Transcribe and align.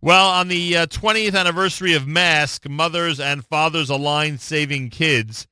Well, 0.00 0.28
on 0.30 0.46
the 0.46 0.76
uh, 0.76 0.86
20th 0.86 1.34
anniversary 1.34 1.92
of 1.92 2.06
Mask, 2.06 2.68
Mothers 2.68 3.18
and 3.18 3.44
Fathers 3.44 3.90
Aligned 3.90 4.40
Saving 4.40 4.90
Kids, 4.90 5.48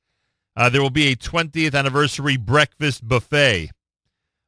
uh, 0.55 0.69
there 0.69 0.81
will 0.81 0.89
be 0.89 1.11
a 1.11 1.17
20th 1.17 1.75
anniversary 1.75 2.37
breakfast 2.37 3.05
buffet 3.05 3.71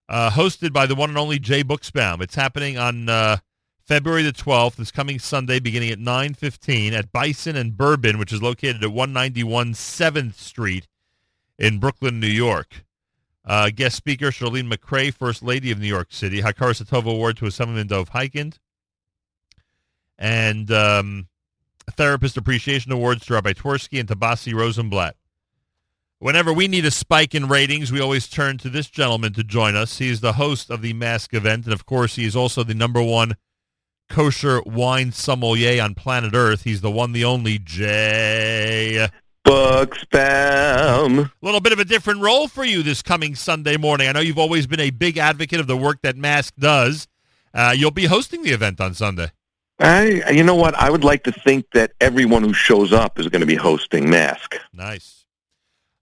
uh, 0.07 0.29
hosted 0.29 0.71
by 0.71 0.85
the 0.85 0.96
one 0.96 1.09
and 1.09 1.17
only 1.17 1.38
Jay 1.38 1.65
Buchsbaum. 1.65 2.21
It's 2.21 2.35
happening 2.35 2.77
on 2.77 3.09
uh, 3.09 3.38
February 3.83 4.23
the 4.23 4.31
12th, 4.31 4.77
this 4.77 4.89
coming 4.89 5.20
Sunday, 5.20 5.60
beginning 5.60 5.90
at 5.90 6.00
9.15 6.00 6.94
at 6.94 7.12
Bison 7.12 7.58
and 7.58 7.76
Bourbon, 7.76 8.18
which 8.18 8.31
is 8.31 8.42
located 8.42 8.81
at 8.81 8.94
191 8.94 9.74
7th 9.74 10.36
Street 10.36 10.88
in 11.58 11.78
Brooklyn, 11.78 12.22
New 12.22 12.28
York. 12.28 12.86
Uh, 13.44 13.70
guest 13.70 13.97
speaker, 13.97 14.28
Chirlane 14.28 14.72
McCray, 14.72 15.13
First 15.13 15.44
Lady 15.44 15.72
of 15.72 15.79
New 15.79 15.88
York 15.88 16.13
City. 16.13 16.41
Hakaras 16.41 16.81
Hatova 16.81 17.12
Award 17.12 17.36
to 17.36 17.48
Assemblyman 17.48 17.88
Dov 17.88 18.12
Hikind. 18.12 18.59
And 20.20 20.70
um, 20.70 21.27
Therapist 21.91 22.38
Appreciation 22.38 22.91
Awards 22.91 23.25
to 23.25 23.34
Rabbi 23.34 23.53
Twersky 23.53 23.99
and 23.99 24.07
Tabasi 24.07 24.53
Rosenblatt. 24.53 25.16
Whenever 26.20 26.52
we 26.52 26.67
need 26.67 26.85
a 26.85 26.91
spike 26.91 27.34
in 27.34 27.48
ratings, 27.48 27.93
we 27.93 28.02
always 28.02 28.27
turn 28.27 28.57
to 28.57 28.70
this 28.70 28.88
gentleman 28.88 29.31
to 29.34 29.43
join 29.43 29.76
us. 29.77 29.99
He 29.99 30.09
is 30.09 30.20
the 30.20 30.34
host 30.34 30.70
of 30.70 30.81
the 30.81 30.91
Mask 30.91 31.34
event, 31.34 31.63
and 31.63 31.73
of 31.73 31.85
course, 31.85 32.17
he 32.17 32.26
is 32.26 32.35
also 32.35 32.63
the 32.63 32.73
number 32.73 33.02
one 33.02 33.38
kosher 34.09 34.62
wine 34.66 35.13
sommelier 35.13 35.81
on 35.81 35.95
planet 35.95 36.34
Earth. 36.35 36.63
He's 36.63 36.81
the 36.81 36.91
one, 36.91 37.13
the 37.13 37.23
only 37.23 37.57
Jay 37.57 39.07
Buchsbaum. 39.45 41.26
A 41.26 41.31
little 41.41 41.62
bit 41.62 41.71
of 41.71 41.79
a 41.79 41.85
different 41.85 42.21
role 42.21 42.49
for 42.49 42.65
you 42.65 42.84
this 42.84 43.01
coming 43.01 43.34
Sunday 43.35 43.77
morning. 43.77 44.09
I 44.09 44.12
know 44.12 44.20
you've 44.20 44.38
always 44.38 44.67
been 44.67 44.81
a 44.81 44.90
big 44.90 45.17
advocate 45.17 45.62
of 45.62 45.67
the 45.67 45.77
work 45.77 46.01
that 46.01 46.17
Mask 46.17 46.54
does. 46.59 47.07
Uh, 47.54 47.73
you'll 47.76 47.91
be 47.91 48.05
hosting 48.05 48.43
the 48.43 48.51
event 48.51 48.81
on 48.81 48.93
Sunday. 48.93 49.31
I, 49.79 50.29
you 50.31 50.43
know 50.43 50.55
what? 50.55 50.75
I 50.75 50.89
would 50.89 51.03
like 51.03 51.23
to 51.23 51.31
think 51.31 51.71
that 51.71 51.93
everyone 52.01 52.43
who 52.43 52.53
shows 52.53 52.91
up 52.91 53.17
is 53.20 53.27
going 53.27 53.41
to 53.41 53.48
be 53.48 53.55
hosting 53.55 54.09
Mask. 54.09 54.57
Nice. 54.73 55.20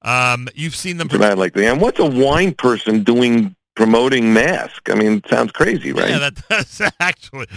Um, 0.02 0.48
you've 0.56 0.76
seen 0.76 0.98
them. 0.98 1.08
That's 1.08 1.20
what 1.20 1.32
I 1.32 1.34
like. 1.34 1.58
And 1.58 1.82
what's 1.82 2.00
a 2.00 2.06
wine 2.06 2.54
person 2.54 3.04
doing 3.04 3.56
promoting 3.76 4.34
mask? 4.34 4.90
I 4.90 4.96
mean, 4.96 5.14
it 5.18 5.28
sounds 5.28 5.52
crazy, 5.52 5.92
right? 5.92 6.10
Yeah, 6.10 6.20
that, 6.20 6.36
that's 6.48 6.82
actually. 7.00 7.48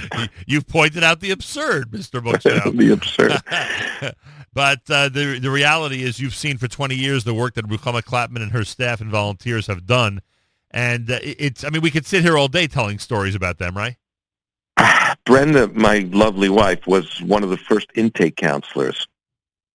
You've 0.46 0.66
pointed 0.66 1.04
out 1.04 1.20
the 1.20 1.30
absurd, 1.30 1.92
Mister 1.92 2.20
Buchsbaum. 2.20 2.76
the 2.76 2.92
absurd. 2.92 3.40
but 4.52 4.80
uh, 4.90 5.08
the 5.10 5.38
the 5.40 5.50
reality 5.50 6.02
is, 6.02 6.18
you've 6.18 6.34
seen 6.34 6.58
for 6.58 6.66
20 6.66 6.96
years 6.96 7.24
the 7.24 7.34
work 7.34 7.54
that 7.54 7.66
Ruchama 7.66 8.02
Clapman 8.02 8.42
and 8.42 8.52
her 8.52 8.64
staff 8.64 9.00
and 9.00 9.10
volunteers 9.10 9.66
have 9.68 9.86
done, 9.86 10.20
and 10.70 11.10
uh, 11.10 11.18
it's. 11.22 11.62
I 11.62 11.70
mean, 11.70 11.82
we 11.82 11.90
could 11.90 12.06
sit 12.06 12.22
here 12.22 12.36
all 12.36 12.48
day 12.48 12.66
telling 12.66 12.98
stories 12.98 13.34
about 13.34 13.58
them, 13.58 13.76
right? 13.76 13.96
Brenda, 15.24 15.68
my 15.68 16.08
lovely 16.10 16.48
wife, 16.48 16.86
was 16.86 17.20
one 17.22 17.42
of 17.42 17.50
the 17.50 17.56
first 17.56 17.88
intake 17.94 18.36
counselors. 18.36 19.06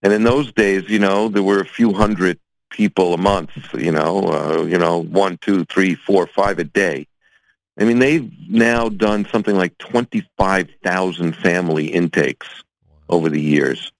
And 0.02 0.14
in 0.14 0.24
those 0.24 0.52
days, 0.52 0.90
you 0.90 1.00
know, 1.00 1.30
there 1.30 1.44
were 1.44 1.60
a 1.60 1.66
few 1.66 1.94
hundred 1.94 2.40
people 2.70 3.14
a 3.14 3.18
month, 3.18 3.52
you 3.73 3.92
know, 3.92 4.20
uh, 4.20 4.64
you 4.64 4.78
know, 4.78 5.02
one, 5.04 5.38
two, 5.38 5.66
three, 5.66 5.96
four, 5.96 6.28
five 6.28 6.60
a 6.60 6.64
day. 6.64 7.08
I 7.80 7.86
mean, 7.86 8.00
they've 8.00 8.32
now 8.50 8.90
done 8.90 9.26
something 9.32 9.56
like 9.56 9.78
25,000 9.78 11.36
family 11.36 11.88
intakes 11.88 12.48
over 13.10 13.30
the 13.30 13.42
years. 13.42 13.92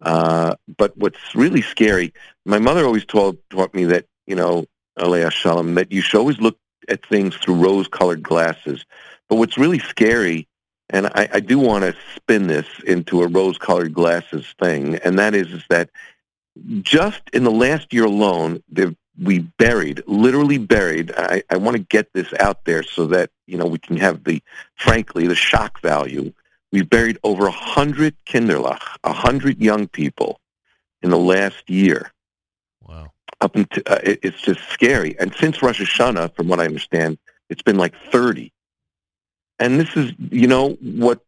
Uh, 0.00 0.54
but 0.76 0.96
what's 0.96 1.34
really 1.34 1.62
scary, 1.62 2.12
my 2.44 2.58
mother 2.58 2.84
always 2.84 3.04
told, 3.04 3.38
taught 3.50 3.74
me 3.74 3.84
that, 3.84 4.06
you 4.26 4.36
know, 4.36 4.66
Alea 4.96 5.30
Shalom, 5.30 5.74
that 5.74 5.90
you 5.90 6.00
should 6.00 6.18
always 6.18 6.40
look 6.40 6.58
at 6.88 7.04
things 7.06 7.34
through 7.36 7.54
rose-colored 7.54 8.22
glasses. 8.22 8.84
But 9.28 9.36
what's 9.36 9.58
really 9.58 9.78
scary, 9.78 10.46
and 10.90 11.06
I, 11.08 11.28
I 11.32 11.40
do 11.40 11.58
want 11.58 11.84
to 11.84 11.96
spin 12.14 12.46
this 12.46 12.66
into 12.86 13.22
a 13.22 13.26
rose-colored 13.26 13.94
glasses 13.94 14.46
thing, 14.60 14.96
and 14.96 15.18
that 15.18 15.34
is, 15.34 15.52
is 15.52 15.64
that 15.70 15.90
just 16.82 17.22
in 17.32 17.44
the 17.44 17.50
last 17.50 17.92
year 17.92 18.04
alone, 18.04 18.62
we 19.22 19.40
buried, 19.40 20.02
literally 20.06 20.58
buried. 20.58 21.12
I, 21.16 21.42
I 21.50 21.56
want 21.56 21.76
to 21.76 21.82
get 21.82 22.12
this 22.12 22.32
out 22.40 22.64
there 22.64 22.82
so 22.82 23.06
that 23.08 23.30
you 23.46 23.56
know 23.56 23.66
we 23.66 23.78
can 23.78 23.96
have 23.96 24.24
the, 24.24 24.42
frankly, 24.76 25.26
the 25.26 25.34
shock 25.34 25.80
value. 25.80 26.32
We 26.72 26.82
buried 26.82 27.18
over 27.22 27.46
a 27.46 27.52
hundred 27.52 28.16
kinderlach, 28.26 28.82
a 29.04 29.12
hundred 29.12 29.60
young 29.60 29.88
people, 29.88 30.40
in 31.02 31.10
the 31.10 31.18
last 31.18 31.68
year. 31.68 32.12
Wow! 32.82 33.12
Up 33.40 33.56
until 33.56 33.82
uh, 33.86 34.00
it, 34.02 34.20
it's 34.22 34.40
just 34.40 34.60
scary. 34.70 35.16
And 35.18 35.34
since 35.34 35.62
Rosh 35.62 35.80
Hashanah, 35.80 36.34
from 36.34 36.48
what 36.48 36.60
I 36.60 36.66
understand, 36.66 37.18
it's 37.50 37.62
been 37.62 37.78
like 37.78 37.94
thirty. 38.10 38.52
And 39.58 39.78
this 39.78 39.96
is, 39.96 40.12
you 40.30 40.46
know, 40.46 40.70
what 40.80 41.20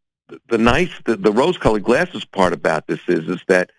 the 0.49 0.59
nice, 0.59 0.91
the, 1.05 1.17
the 1.17 1.33
rose-colored 1.33 1.85
glasses 1.85 2.25
part 2.25 2.53
about 2.53 2.87
this 2.87 3.01
is, 3.09 3.29
is 3.29 3.41
that 3.47 3.71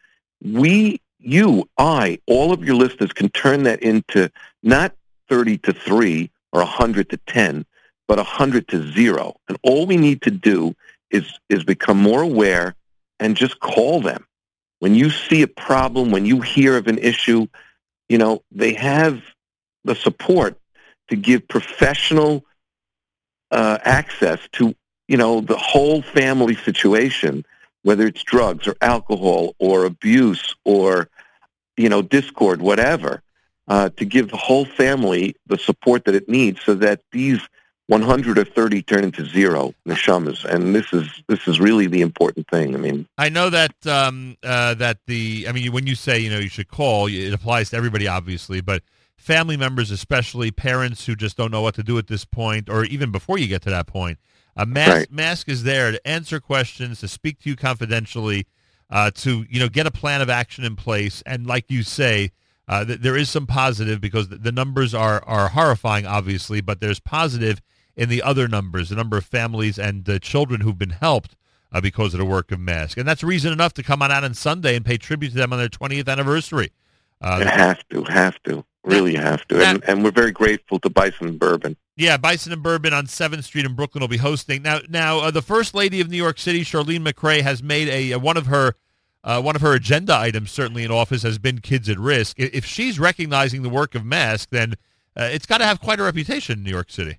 we 0.42 1.02
you, 1.20 1.68
I, 1.78 2.20
all 2.28 2.52
of 2.54 2.64
your 2.64 2.76
listeners 2.76 3.12
can 3.12 3.30
turn 3.30 3.64
that 3.64 3.82
into 3.82 4.32
not 4.64 4.96
30 5.30 5.58
to 5.60 5.74
3 5.74 6.32
or 6.54 6.62
100 6.62 7.10
to 7.10 7.18
10, 7.18 7.66
but 8.08 8.18
100 8.18 8.68
to 8.70 8.92
0. 8.94 9.36
And 9.48 9.58
all 9.64 9.86
we 9.86 9.98
need 9.98 10.22
to 10.24 10.32
do 10.32 10.76
is, 11.10 11.40
is 11.50 11.64
become 11.64 11.98
more 11.98 12.22
aware 12.22 12.76
and 13.20 13.36
just 13.36 13.60
call 13.60 14.02
them. 14.02 14.26
When 14.80 14.94
you 14.94 15.10
see 15.10 15.42
a 15.42 15.48
problem, 15.48 16.12
when 16.12 16.26
you 16.26 16.40
hear 16.40 16.78
of 16.78 16.88
an 16.88 17.00
issue, 17.00 17.48
you 18.10 18.18
know, 18.18 18.44
they 18.52 18.74
have 18.74 19.22
the 19.84 19.96
support 19.96 20.58
to 21.10 21.16
give 21.16 21.48
professional 21.48 22.46
uh, 23.52 23.78
access 23.84 24.40
to, 24.54 24.76
you 25.08 25.18
know, 25.18 25.42
the 25.42 25.58
whole 25.58 26.02
family 26.02 26.56
situation 26.56 27.46
whether 27.88 28.06
it's 28.06 28.22
drugs 28.22 28.68
or 28.68 28.76
alcohol 28.82 29.56
or 29.60 29.86
abuse 29.86 30.54
or, 30.66 31.08
you 31.78 31.88
know, 31.88 32.02
discord, 32.02 32.62
whatever, 32.62 33.22
uh, 33.70 33.88
to 33.96 34.04
give 34.04 34.30
the 34.30 34.36
whole 34.36 34.66
family 34.66 35.34
the 35.48 35.58
support 35.58 36.04
that 36.04 36.14
it 36.14 36.28
needs 36.28 36.62
so 36.62 36.74
that 36.74 37.00
these 37.14 37.40
100 37.88 38.38
or 38.38 38.44
30 38.44 38.82
turn 38.82 39.06
into 39.06 39.26
zero 39.26 39.74
neshamas, 39.88 40.44
and 40.44 40.76
this 40.76 40.92
is 40.92 41.08
this 41.30 41.48
is 41.48 41.62
really 41.62 41.88
the 41.88 42.02
important 42.02 42.46
thing. 42.50 42.76
I 42.76 42.78
mean, 42.78 43.08
I 43.18 43.30
know 43.30 43.50
that 43.50 43.74
um, 43.88 44.36
uh, 44.44 44.74
that 44.74 44.98
the 45.08 45.46
I 45.48 45.54
mean, 45.54 45.72
when 45.72 45.88
you 45.88 45.96
say 45.96 46.20
you 46.20 46.30
know 46.30 46.40
you 46.40 46.50
should 46.50 46.68
call, 46.68 47.08
it 47.08 47.34
applies 47.34 47.70
to 47.70 47.78
everybody, 47.78 48.06
obviously, 48.06 48.60
but 48.60 48.84
family 49.18 49.58
members, 49.58 49.92
especially 49.92 50.52
parents 50.52 51.06
who 51.06 51.16
just 51.16 51.38
don't 51.38 51.52
know 51.52 51.62
what 51.62 51.76
to 51.76 51.84
do 51.84 51.98
at 51.98 52.08
this 52.08 52.26
point, 52.26 52.70
or 52.70 52.86
even 52.86 53.12
before 53.12 53.38
you 53.38 53.48
get 53.48 53.62
to 53.64 53.70
that 53.70 53.88
point, 53.88 54.20
a 54.56 54.66
mask, 54.66 54.92
right. 54.92 55.12
mask 55.12 55.50
is 55.50 55.64
there 55.64 55.92
to 55.92 56.08
answer 56.08 56.40
questions, 56.40 57.00
to 57.00 57.08
speak 57.08 57.40
to 57.40 57.50
you 57.50 57.56
confidentially, 57.56 58.48
uh, 58.90 59.12
to 59.12 59.46
you 59.50 59.60
know 59.60 59.70
get 59.70 59.86
a 59.86 59.92
plan 59.92 60.22
of 60.22 60.30
action 60.30 60.64
in 60.64 60.76
place, 60.76 61.22
and 61.26 61.46
like 61.46 61.66
you 61.70 61.84
say, 61.84 62.32
uh, 62.68 62.84
th- 62.84 63.00
there 63.00 63.16
is 63.16 63.30
some 63.30 63.46
positive 63.46 64.02
because 64.02 64.30
the, 64.30 64.38
the 64.38 64.52
numbers 64.52 64.94
are 64.94 65.24
are 65.26 65.50
horrifying, 65.50 66.06
obviously, 66.06 66.62
but 66.62 66.80
there's 66.80 67.00
positive 67.00 67.62
in 67.96 68.10
the 68.10 68.22
other 68.24 68.48
numbers, 68.48 68.90
the 68.90 68.96
number 68.96 69.18
of 69.18 69.26
families 69.26 69.78
and 69.78 70.08
uh, 70.10 70.20
children 70.20 70.62
who've 70.62 70.78
been 70.78 70.92
helped 70.92 71.36
uh, 71.72 71.82
because 71.82 72.14
of 72.14 72.20
the 72.20 72.26
work 72.26 72.52
of 72.52 72.60
Mask, 72.60 72.98
and 72.98 73.08
that's 73.08 73.24
reason 73.24 73.52
enough 73.52 73.74
to 73.74 73.84
come 73.84 74.02
on 74.02 74.12
out 74.12 74.24
on 74.24 74.34
Sunday 74.34 74.76
and 74.76 74.86
pay 74.86 74.98
tribute 74.98 75.30
to 75.30 75.36
them 75.36 75.54
on 75.54 75.60
their 75.60 75.70
20th 75.70 76.08
anniversary. 76.08 76.72
Uh, 77.22 77.44
have 77.46 77.88
to, 77.90 78.04
have 78.04 78.42
to, 78.44 78.64
really 78.88 79.16
have 79.16 79.48
to, 79.48 79.64
and, 79.64 79.84
and 79.88 80.04
we're 80.04 80.12
very 80.12 80.32
grateful 80.32 80.80
to 80.80 80.90
Bison 80.90 81.38
Bourbon. 81.38 81.76
Yeah, 81.96 82.18
Bison 82.18 82.54
and 82.54 82.62
Bourbon 82.62 82.94
on 82.94 83.08
Seventh 83.08 83.46
Street 83.46 83.66
in 83.66 83.74
Brooklyn 83.74 84.02
will 84.02 84.08
be 84.08 84.18
hosting. 84.18 84.62
Now, 84.62 84.80
now 84.88 85.20
uh, 85.20 85.32
the 85.32 85.42
First 85.42 85.74
Lady 85.74 86.00
of 86.00 86.10
New 86.10 86.18
York 86.18 86.38
City, 86.38 86.62
Chirlane 86.62 87.06
McCray, 87.06 87.42
has 87.42 87.64
made 87.64 87.88
a, 87.88 88.12
a 88.12 88.20
one 88.20 88.38
of 88.38 88.48
her 88.48 88.76
uh, 89.24 89.42
one 89.42 89.56
of 89.56 89.62
her 89.62 89.74
agenda 89.74 90.16
items, 90.16 90.52
certainly 90.52 90.84
in 90.84 90.92
office, 90.92 91.24
has 91.24 91.38
been 91.38 91.60
kids 91.60 91.90
at 91.90 92.00
risk. 92.00 92.40
If 92.40 92.66
she's 92.66 93.00
recognizing 93.00 93.62
the 93.62 93.70
work 93.70 93.94
of 93.94 94.06
Mask, 94.06 94.50
then 94.52 94.76
uh, 95.18 95.30
it's 95.32 95.46
got 95.46 95.58
to 95.58 95.66
have 95.66 95.82
quite 95.82 96.00
a 96.00 96.04
reputation 96.04 96.60
in 96.60 96.64
New 96.64 96.72
York 96.72 96.92
City. 96.92 97.18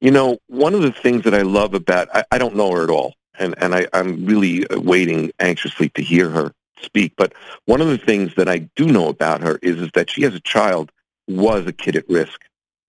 You 0.00 0.10
know, 0.10 0.38
one 0.46 0.74
of 0.74 0.80
the 0.80 0.92
things 0.92 1.24
that 1.24 1.34
I 1.34 1.42
love 1.42 1.74
about 1.74 2.08
I, 2.14 2.24
I 2.32 2.38
don't 2.38 2.56
know 2.56 2.72
her 2.72 2.82
at 2.82 2.90
all, 2.90 3.14
and 3.38 3.54
and 3.58 3.74
I, 3.74 3.86
I'm 3.92 4.24
really 4.24 4.66
waiting 4.70 5.30
anxiously 5.38 5.90
to 5.90 6.02
hear 6.02 6.30
her 6.30 6.52
speak. 6.82 7.14
But 7.16 7.32
one 7.66 7.80
of 7.80 7.88
the 7.88 7.98
things 7.98 8.34
that 8.36 8.48
I 8.48 8.58
do 8.76 8.86
know 8.86 9.08
about 9.08 9.42
her 9.42 9.58
is 9.62 9.80
is 9.80 9.90
that 9.94 10.10
she, 10.10 10.24
as 10.24 10.34
a 10.34 10.40
child, 10.40 10.90
was 11.28 11.66
a 11.66 11.72
kid 11.72 11.96
at 11.96 12.08
risk 12.08 12.40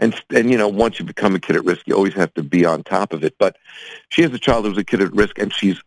and 0.01 0.19
and 0.31 0.51
you 0.51 0.57
know 0.57 0.67
once 0.67 0.99
you 0.99 1.05
become 1.05 1.35
a 1.35 1.39
kid 1.39 1.55
at 1.55 1.63
risk 1.63 1.87
you 1.87 1.95
always 1.95 2.13
have 2.13 2.33
to 2.33 2.43
be 2.43 2.65
on 2.65 2.83
top 2.83 3.13
of 3.13 3.23
it 3.23 3.35
but 3.37 3.55
she 4.09 4.21
has 4.21 4.33
a 4.33 4.39
child 4.39 4.65
who's 4.65 4.77
a 4.77 4.83
kid 4.83 5.01
at 5.01 5.13
risk 5.13 5.37
and 5.39 5.53
she's 5.53 5.79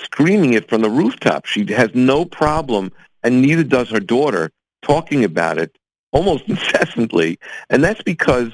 screaming 0.00 0.54
it 0.54 0.68
from 0.68 0.80
the 0.80 0.90
rooftop 0.90 1.44
she 1.44 1.64
has 1.66 1.94
no 1.94 2.24
problem 2.24 2.90
and 3.22 3.42
neither 3.42 3.62
does 3.62 3.90
her 3.90 4.00
daughter 4.00 4.50
talking 4.82 5.22
about 5.22 5.58
it 5.58 5.76
almost 6.12 6.44
incessantly 6.48 7.38
and 7.70 7.84
that's 7.84 8.02
because 8.02 8.52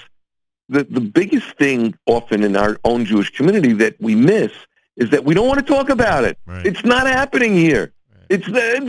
the 0.69 0.85
the 0.85 1.01
biggest 1.01 1.57
thing 1.57 1.95
often 2.07 2.43
in 2.43 2.57
our 2.57 2.79
own 2.85 3.05
Jewish 3.05 3.31
community 3.31 3.73
that 3.73 4.01
we 4.01 4.15
miss 4.15 4.53
is 4.97 5.11
that 5.11 5.25
we 5.25 5.35
don't 5.35 5.47
want 5.47 5.61
to 5.61 5.67
talk 5.67 5.89
about 5.91 6.25
it 6.25 6.39
right. 6.47 6.67
it's 6.67 6.85
not 6.85 7.07
happening 7.07 7.55
here. 7.55 7.93
It's 8.35 8.47
the, 8.47 8.81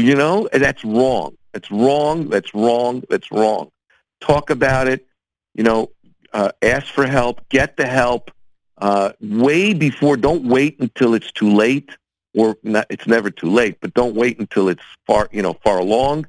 you 0.00 0.14
know 0.14 0.48
that's 0.52 0.84
wrong 0.84 1.36
that's 1.52 1.70
wrong 1.70 2.28
that's 2.28 2.54
wrong 2.54 3.02
that's 3.10 3.30
wrong 3.30 3.70
talk 4.20 4.50
about 4.50 4.88
it, 4.88 5.06
you 5.54 5.64
know, 5.64 5.90
uh, 6.32 6.50
ask 6.62 6.86
for 6.92 7.06
help, 7.06 7.48
get 7.48 7.76
the 7.76 7.86
help, 7.86 8.30
uh, 8.78 9.12
way 9.20 9.74
before. 9.74 10.16
Don't 10.16 10.44
wait 10.44 10.78
until 10.80 11.14
it's 11.14 11.32
too 11.32 11.52
late, 11.52 11.90
or 12.34 12.56
not, 12.62 12.86
it's 12.90 13.06
never 13.06 13.30
too 13.30 13.50
late. 13.50 13.78
But 13.80 13.94
don't 13.94 14.14
wait 14.14 14.38
until 14.38 14.68
it's 14.68 14.82
far, 15.06 15.28
you 15.32 15.42
know, 15.42 15.54
far 15.64 15.78
along. 15.78 16.26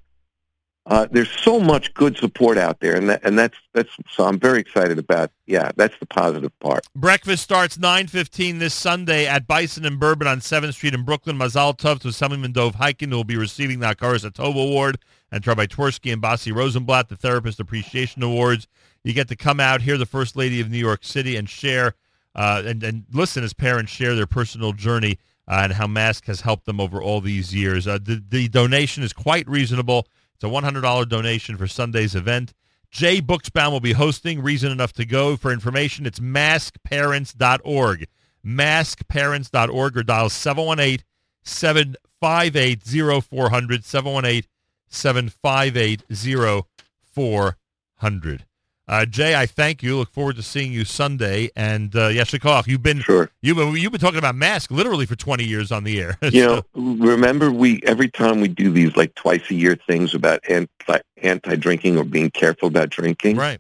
Uh, 0.90 1.08
there's 1.12 1.30
so 1.30 1.60
much 1.60 1.94
good 1.94 2.18
support 2.18 2.58
out 2.58 2.80
there, 2.80 2.96
and 2.96 3.10
that, 3.10 3.24
and 3.24 3.38
that's 3.38 3.58
that's 3.74 3.92
so 4.12 4.26
I'm 4.26 4.40
very 4.40 4.60
excited 4.60 4.98
about. 4.98 5.30
Yeah, 5.46 5.72
that's 5.76 5.94
the 6.00 6.08
positive 6.08 6.52
part. 6.60 6.88
Breakfast 6.96 7.44
starts 7.44 7.78
9:15 7.78 8.58
this 8.58 8.74
Sunday 8.74 9.28
at 9.28 9.46
Bison 9.46 9.86
and 9.86 10.00
Bourbon 10.00 10.28
on 10.28 10.40
7th 10.40 10.74
Street 10.74 10.96
in 10.96 11.04
Brooklyn. 11.04 11.38
Mazal 11.38 11.78
Tov 11.78 12.00
to 12.00 12.08
Assemblyman 12.08 12.54
Dov 12.54 12.76
Hikind, 12.76 13.12
who 13.12 13.18
will 13.18 13.24
be 13.24 13.38
receiving 13.38 13.80
the 13.80 13.86
Hatova 13.86 14.56
Award, 14.56 14.98
and 15.32 15.46
Rabbi 15.46 15.68
Twersky 15.68 16.12
and 16.12 16.24
Basi 16.24 16.54
Rosenblatt, 16.54 17.10
the 17.10 17.16
Therapist 17.16 17.60
Appreciation 17.60 18.24
Awards. 18.24 18.68
You 19.04 19.14
get 19.14 19.28
to 19.28 19.36
come 19.36 19.60
out, 19.60 19.84
hear 19.84 19.98
the 19.98 20.08
First 20.08 20.36
Lady 20.36 20.60
of 20.60 20.72
New 20.72 20.80
York 20.80 21.04
City, 21.04 21.36
and 21.36 21.48
share 21.48 21.94
uh, 22.34 22.64
and, 22.66 22.82
and 22.84 23.06
listen 23.12 23.44
as 23.44 23.54
parents 23.54 23.92
share 23.92 24.16
their 24.16 24.28
personal 24.28 24.74
journey 24.74 25.20
uh, 25.48 25.62
and 25.64 25.74
how 25.74 25.86
Mask 25.86 26.26
has 26.26 26.42
helped 26.42 26.66
them 26.66 26.80
over 26.80 27.02
all 27.02 27.22
these 27.22 27.54
years. 27.54 27.88
Uh, 27.88 28.00
the, 28.02 28.24
the 28.30 28.48
donation 28.48 29.04
is 29.04 29.14
quite 29.14 29.48
reasonable. 29.48 30.08
It's 30.42 30.46
a 30.46 30.48
$100 30.48 31.10
donation 31.10 31.58
for 31.58 31.68
Sunday's 31.68 32.16
event. 32.16 32.54
Jay 32.92 33.22
Buchsbaum 33.22 33.72
will 33.72 33.82
be 33.82 33.92
hosting. 33.92 34.42
Reason 34.42 34.72
enough 34.72 34.94
to 34.94 35.06
go. 35.06 35.36
For 35.36 35.52
information, 35.52 36.06
it's 36.06 36.20
maskparents.org. 36.20 38.08
Maskparents.org 38.46 39.98
or 39.98 40.04
dial 40.04 40.30
718 40.30 41.04
758 41.44 42.82
0400. 43.24 43.84
718 43.84 44.50
758 44.88 46.04
0400. 47.14 48.46
Uh, 48.90 49.06
Jay, 49.06 49.36
I 49.36 49.46
thank 49.46 49.84
you. 49.84 49.98
Look 49.98 50.12
forward 50.12 50.36
to 50.38 50.42
seeing 50.44 50.74
you 50.74 50.84
Sunday. 50.84 51.52
And 51.56 51.96
uh, 51.96 52.08
yeah, 52.08 52.24
Shikoff, 52.24 52.66
you've 52.66 52.82
been 52.82 53.02
Sure. 53.02 53.30
you've 53.44 53.56
been 53.58 53.76
you've 53.76 53.92
been 53.92 54.02
talking 54.02 54.18
about 54.18 54.34
mask 54.34 54.72
literally 54.72 55.06
for 55.06 55.16
20 55.16 55.44
years 55.44 55.72
on 55.72 55.84
the 55.84 56.02
air. 56.02 56.18
You 56.32 56.46
know, 56.46 56.64
remember 56.74 57.52
we 57.52 57.82
every 57.84 58.10
time 58.10 58.42
we 58.42 58.48
do 58.48 58.72
these 58.72 58.96
like 58.98 59.14
twice 59.14 59.50
a 59.52 59.54
year 59.54 59.76
things 59.88 60.16
about 60.16 60.40
anti 60.50 61.00
anti 61.22 61.56
drinking 61.56 61.98
or 61.98 62.04
being 62.04 62.32
careful 62.32 62.68
about 62.68 62.90
drinking, 62.90 63.38
right? 63.38 63.60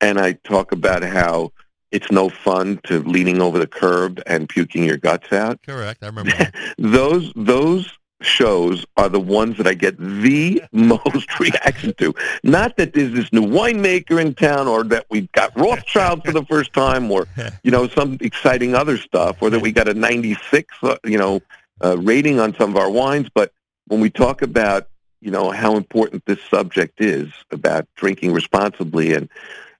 and 0.00 0.18
I 0.20 0.32
talk 0.44 0.70
about 0.72 1.02
how 1.02 1.52
it's 1.90 2.10
no 2.10 2.28
fun 2.28 2.80
to 2.84 3.02
leaning 3.02 3.42
over 3.42 3.58
the 3.58 3.66
curb 3.66 4.20
and 4.26 4.48
puking 4.48 4.84
your 4.84 4.96
guts 4.96 5.32
out. 5.32 5.60
Correct. 5.62 6.02
I 6.02 6.06
remember. 6.06 6.32
Those 6.78 7.32
those 7.34 7.92
shows 8.24 8.84
are 8.96 9.08
the 9.08 9.20
ones 9.20 9.56
that 9.56 9.66
I 9.66 9.74
get 9.74 9.96
the 9.98 10.62
most 10.72 11.38
reaction 11.38 11.94
to. 11.98 12.14
Not 12.42 12.76
that 12.76 12.94
there's 12.94 13.12
this 13.12 13.32
new 13.32 13.42
winemaker 13.42 14.20
in 14.20 14.34
town 14.34 14.68
or 14.68 14.84
that 14.84 15.06
we've 15.10 15.30
got 15.32 15.56
Rothschild 15.58 16.24
for 16.24 16.32
the 16.32 16.44
first 16.44 16.72
time 16.72 17.10
or, 17.10 17.26
you 17.62 17.70
know, 17.70 17.88
some 17.88 18.18
exciting 18.20 18.74
other 18.74 18.96
stuff 18.96 19.36
or 19.40 19.50
that 19.50 19.60
we 19.60 19.72
got 19.72 19.88
a 19.88 19.94
96, 19.94 20.74
uh, 20.82 20.96
you 21.04 21.18
know, 21.18 21.40
uh, 21.84 21.98
rating 21.98 22.40
on 22.40 22.54
some 22.54 22.70
of 22.70 22.76
our 22.76 22.90
wines. 22.90 23.28
But 23.34 23.52
when 23.86 24.00
we 24.00 24.10
talk 24.10 24.42
about, 24.42 24.88
you 25.20 25.30
know, 25.30 25.50
how 25.50 25.76
important 25.76 26.24
this 26.26 26.40
subject 26.50 27.00
is 27.00 27.28
about 27.50 27.86
drinking 27.96 28.32
responsibly 28.32 29.14
and, 29.14 29.28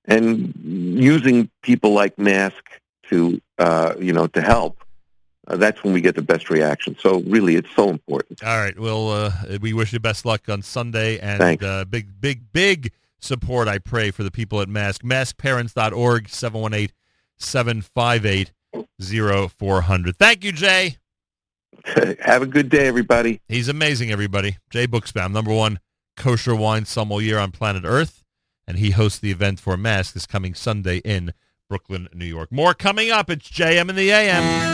and 0.05 0.53
using 0.63 1.51
people 1.63 1.93
like 1.93 2.19
Mask 2.19 2.63
to, 3.09 3.41
uh, 3.59 3.95
you 3.99 4.13
know, 4.13 4.27
to 4.29 4.41
help, 4.41 4.82
uh, 5.49 5.57
that's 5.57 5.83
when 5.83 5.93
we 5.93 6.01
get 6.01 6.15
the 6.15 6.23
best 6.23 6.51
reaction. 6.51 6.97
So 6.99 7.21
really, 7.23 7.57
it's 7.57 7.71
so 7.75 7.91
important. 7.91 8.43
All 8.45 8.59
right. 8.59 8.79
Well, 8.79 9.11
uh, 9.11 9.33
we 9.61 9.73
wish 9.73 9.93
you 9.93 10.01
best 10.01 10.25
luck 10.25 10.49
on 10.49 10.63
Sunday 10.63 11.19
and 11.19 11.63
uh, 11.63 11.85
big, 11.85 12.21
big, 12.21 12.53
big 12.53 12.93
support. 13.19 13.69
I 13.69 13.79
pray 13.79 14.11
for 14.11 14.23
the 14.23 14.31
people 14.31 14.61
at 14.61 14.69
Mask. 14.69 15.03
Maskparents.org. 15.03 16.29
718-758-0400. 17.41 20.17
Thank 20.17 20.45
you, 20.45 20.53
Jay. 20.53 20.97
Have 22.21 22.43
a 22.43 22.47
good 22.47 22.69
day, 22.69 22.87
everybody. 22.87 23.41
He's 23.49 23.69
amazing, 23.69 24.13
everybody. 24.13 24.59
Jay 24.71 24.87
Buchsbaum, 24.87 25.33
number 25.33 25.53
one 25.53 25.81
kosher 26.17 26.55
wine 26.55 26.85
sommelier 26.85 27.39
on 27.39 27.51
planet 27.51 27.83
Earth, 27.85 28.23
and 28.67 28.79
he 28.79 28.91
hosts 28.91 29.19
the 29.19 29.31
event 29.31 29.59
for 29.59 29.77
Mask 29.77 30.15
this 30.15 30.27
coming 30.27 30.55
Sunday 30.55 30.99
in 30.99 31.33
Brooklyn, 31.69 32.09
New 32.15 32.27
York. 32.27 32.53
More 32.53 32.75
coming 32.75 33.11
up. 33.11 33.31
It's 33.31 33.51
JM 33.51 33.89
in 33.89 33.97
the 33.97 34.11
AM. 34.11 34.73